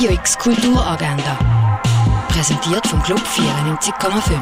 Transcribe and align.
Radio 0.00 0.14
X 0.14 0.38
Kulturagenda. 0.38 1.38
Präsentiert 2.28 2.86
vom 2.86 3.02
Club 3.02 3.18
94,5. 3.18 4.32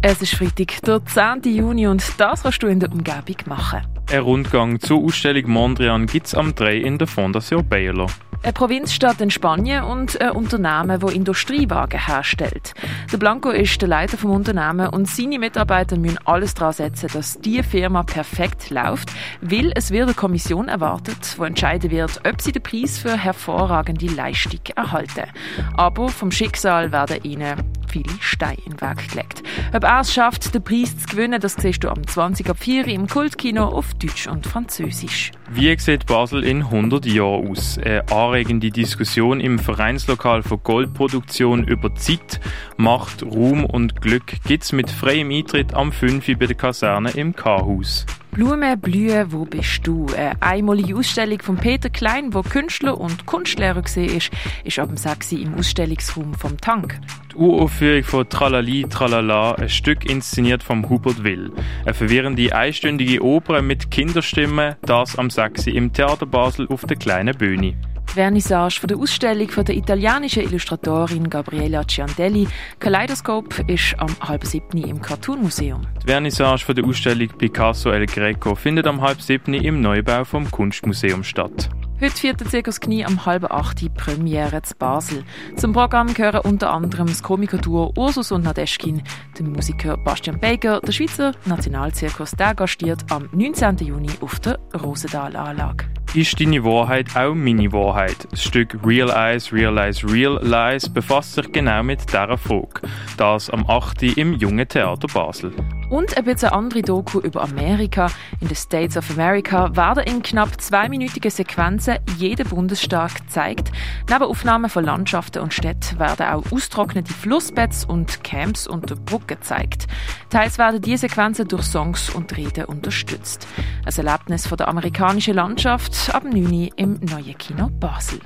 Es 0.00 0.22
ist 0.22 0.34
Freitag, 0.34 0.80
der 0.80 1.04
10. 1.04 1.54
Juni 1.54 1.86
und 1.86 2.02
das 2.16 2.42
kannst 2.42 2.62
du 2.62 2.66
in 2.66 2.80
der 2.80 2.90
Umgebung 2.90 3.36
machen. 3.44 3.82
Ein 4.10 4.20
Rundgang 4.20 4.80
zur 4.80 5.04
Ausstellung 5.04 5.50
Mondrian 5.50 6.06
gibt 6.06 6.28
es 6.28 6.34
am 6.34 6.54
3 6.54 6.74
in 6.74 6.96
der 6.96 7.06
Fondation 7.06 7.68
Baylor. 7.68 8.06
Eine 8.46 8.52
Provinzstadt 8.52 9.20
in 9.20 9.32
Spanien 9.32 9.82
und 9.82 10.20
ein 10.20 10.30
Unternehmen, 10.30 11.00
das 11.00 11.12
Industriewagen 11.12 11.98
herstellt. 11.98 12.74
Der 13.10 13.16
Blanco 13.16 13.50
ist 13.50 13.82
der 13.82 13.88
Leiter 13.88 14.16
vom 14.16 14.30
Unternehmen 14.30 14.86
und 14.86 15.08
seine 15.08 15.40
Mitarbeiter 15.40 15.96
müssen 15.96 16.20
alles 16.24 16.54
daran 16.54 16.72
setzen, 16.72 17.10
dass 17.12 17.40
die 17.40 17.64
Firma 17.64 18.04
perfekt 18.04 18.70
läuft, 18.70 19.10
weil 19.40 19.72
es 19.74 19.90
wird 19.90 20.04
eine 20.04 20.14
Kommission 20.14 20.68
erwartet, 20.68 21.36
die 21.36 21.42
entscheiden 21.42 21.90
wird, 21.90 22.20
ob 22.24 22.40
sie 22.40 22.52
den 22.52 22.62
Preis 22.62 22.98
für 22.98 23.16
hervorragende 23.16 24.06
Leistung 24.06 24.60
erhalten. 24.76 25.28
Aber 25.76 26.08
vom 26.08 26.30
Schicksal 26.30 26.92
werden 26.92 27.24
ihnen 27.24 27.64
viele 27.88 28.12
Steine 28.20 28.58
in 28.64 28.76
den 28.76 28.80
Weg 28.80 29.08
gelegt. 29.10 29.42
Ob 29.72 29.84
er 29.84 30.00
es 30.00 30.12
schafft, 30.12 30.54
den 30.54 30.62
Preis 30.62 30.96
zu 30.96 31.06
gewinnen, 31.06 31.40
das 31.40 31.54
siehst 31.54 31.84
du 31.84 31.88
am 31.88 32.06
20. 32.06 32.48
Ab 32.50 32.58
4 32.58 32.86
im 32.88 33.06
Kultkino 33.06 33.64
auf 33.64 33.94
Deutsch 33.94 34.26
und 34.26 34.46
Französisch. 34.46 35.32
Wie 35.50 35.76
sieht 35.78 36.06
Basel 36.06 36.44
in 36.44 36.62
100 36.62 37.06
Jahren 37.06 37.50
aus? 37.50 37.78
Eine 37.78 38.08
anregende 38.08 38.70
Diskussion 38.70 39.40
im 39.40 39.58
Vereinslokal 39.58 40.42
für 40.42 40.58
Goldproduktion 40.58 41.64
über 41.64 41.94
Zeit, 41.94 42.40
Macht, 42.76 43.22
Ruhm 43.22 43.64
und 43.64 44.00
Glück 44.00 44.32
gibt 44.44 44.64
es 44.64 44.72
mit 44.72 44.90
freiem 44.90 45.30
Eintritt 45.30 45.74
am 45.74 45.92
5. 45.92 46.26
bei 46.38 46.46
der 46.46 46.56
Kaserne 46.56 47.10
im 47.10 47.34
K-Haus. 47.34 48.06
Blumen 48.36 48.78
blühen, 48.78 49.32
wo 49.32 49.46
bist 49.46 49.86
du? 49.86 50.04
Eine 50.14 50.42
einmalige 50.42 50.96
Ausstellung 50.96 51.40
von 51.40 51.56
Peter 51.56 51.88
Klein, 51.88 52.34
wo 52.34 52.42
Künstler 52.42 53.00
und 53.00 53.24
Kunstlehrer 53.24 53.82
ist, 53.96 54.30
ist 54.62 54.78
ab 54.78 54.88
dem 54.88 54.98
6. 54.98 55.32
im 55.32 55.54
Ausstellungsraum 55.54 56.34
vom 56.34 56.58
Tank. 56.58 57.00
Die 57.32 57.36
Uraufführung 57.36 58.04
von 58.04 58.28
Tralali 58.28 58.84
Tralala, 58.90 59.52
ein 59.52 59.70
Stück 59.70 60.04
inszeniert 60.04 60.62
vom 60.62 60.86
Hubert 60.86 61.24
Will. 61.24 61.50
Eine 61.86 61.94
verwirrende 61.94 62.54
einstündige 62.54 63.24
Oper 63.24 63.62
mit 63.62 63.90
Kinderstimmen, 63.90 64.74
das 64.82 65.16
am 65.16 65.30
6. 65.30 65.68
im 65.68 65.94
Theater 65.94 66.26
Basel 66.26 66.68
auf 66.68 66.84
der 66.84 66.98
kleinen 66.98 67.34
Bühne. 67.34 67.74
Vernissage 68.12 68.80
von 68.80 68.88
der 68.88 68.96
Ausstellung 68.98 69.48
von 69.48 69.64
der 69.64 69.76
italienischen 69.76 70.42
Illustratorin 70.42 71.28
Gabriella 71.28 71.86
Ciandelli. 71.86 72.48
Kaleidoskop 72.78 73.68
ist 73.68 73.94
am 73.98 74.14
halb 74.20 74.44
siebten 74.44 74.78
im 74.78 75.00
Cartoon 75.00 75.42
Museum. 75.42 75.82
Die 76.02 76.06
Vernissage 76.06 76.64
von 76.64 76.74
der 76.74 76.84
Ausstellung 76.84 77.28
Picasso 77.38 77.90
El 77.90 78.06
Greco 78.06 78.54
findet 78.54 78.86
am 78.86 79.00
halb 79.00 79.20
siebten 79.20 79.54
im 79.54 79.80
Neubau 79.80 80.24
vom 80.24 80.50
Kunstmuseum 80.50 81.24
statt. 81.24 81.68
Heute 81.98 82.14
vierte 82.14 82.44
Zirkus 82.44 82.78
Knie 82.78 83.06
am 83.06 83.24
halb 83.24 83.44
acht 83.50 83.82
Premiere 83.94 84.60
zu 84.60 84.74
Basel. 84.74 85.24
Zum 85.56 85.72
Programm 85.72 86.12
gehören 86.12 86.40
unter 86.40 86.70
anderem 86.70 87.06
das 87.06 87.22
Komikatur 87.22 87.96
Ursus 87.96 88.32
und 88.32 88.44
Nadeschkin, 88.44 89.02
der 89.38 89.46
Musiker 89.46 89.96
Bastian 89.96 90.38
Baker, 90.38 90.80
der 90.82 90.92
Schweizer 90.92 91.32
Nationalzirkus, 91.46 92.32
der 92.32 92.54
gastiert 92.54 93.00
am 93.08 93.30
19. 93.32 93.78
Juni 93.78 94.10
auf 94.20 94.38
der 94.40 94.58
Rosendahl-Anlage. 94.74 95.86
Ist 96.16 96.40
deine 96.40 96.64
Wahrheit 96.64 97.14
auch 97.14 97.34
meine 97.34 97.70
Wahrheit? 97.74 98.26
Das 98.30 98.42
Stück 98.42 98.78
Real 98.86 99.10
Eyes, 99.10 99.52
Realize 99.52 100.02
Real 100.10 100.40
Lies 100.42 100.88
befasst 100.88 101.34
sich 101.34 101.52
genau 101.52 101.82
mit 101.82 102.08
dieser 102.08 102.38
Frage. 102.38 102.80
Das 103.18 103.50
am 103.50 103.68
8. 103.68 104.16
im 104.16 104.32
Jungen 104.32 104.66
Theater 104.66 105.08
Basel. 105.08 105.52
Und 105.88 106.16
ein 106.16 106.24
bisschen 106.24 106.48
andere 106.48 106.82
Doku 106.82 107.20
über 107.20 107.42
Amerika. 107.42 108.10
In 108.40 108.48
den 108.48 108.56
States 108.56 108.96
of 108.96 109.10
America 109.10 109.74
werden 109.76 110.02
in 110.04 110.22
knapp 110.22 110.60
zweiminütigen 110.60 111.30
Sequenzen 111.30 111.98
jeder 112.18 112.44
Bundesstaat 112.44 113.14
gezeigt. 113.14 113.70
Neben 114.10 114.24
Aufnahmen 114.24 114.68
von 114.68 114.84
Landschaften 114.84 115.42
und 115.42 115.54
Städten 115.54 115.98
werden 115.98 116.26
auch 116.26 116.50
austrocknete 116.50 117.12
Flussbetts 117.12 117.84
und 117.84 118.24
Camps 118.24 118.66
unter 118.66 118.96
Brücken 118.96 119.26
gezeigt. 119.28 119.86
Teils 120.30 120.58
werden 120.58 120.80
diese 120.80 121.08
Sequenzen 121.08 121.46
durch 121.46 121.64
Songs 121.64 122.10
und 122.10 122.36
Reden 122.36 122.64
unterstützt. 122.64 123.46
Ein 123.84 124.06
Erlebnis 124.06 124.46
von 124.46 124.58
der 124.58 124.68
amerikanischen 124.68 125.34
Landschaft 125.34 126.12
ab 126.12 126.24
9 126.24 126.70
im 126.76 127.00
neuen 127.00 127.38
Kino 127.38 127.68
Basel. 127.78 128.20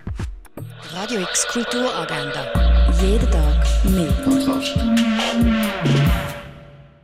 Radio 0.95 1.21
X 1.21 1.47
Kulturagenda. 1.49 2.47
Jeden 3.01 3.31
Tag 3.31 3.85
mehr. 3.85 5.70